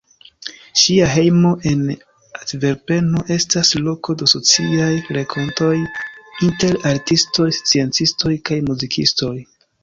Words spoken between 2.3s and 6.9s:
Antverpeno estas loko de sociaj renkontoj inter